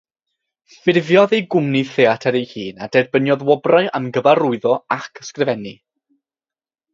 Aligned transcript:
Ffurfiodd 0.75 1.35
ei 1.37 1.41
gwmni 1.55 1.81
theatr 1.89 2.37
ei 2.39 2.47
hun 2.53 2.81
a 2.85 2.87
derbyniodd 2.97 3.43
wobrau 3.51 3.91
am 4.01 4.09
gyfarwyddo 4.17 4.73
ac 4.97 5.23
ysgrifennu. 5.27 5.77